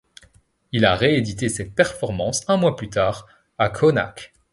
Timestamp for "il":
0.71-0.83